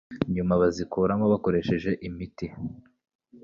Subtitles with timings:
[0.35, 2.47] nyuma bazikuramo bakoresheje imiti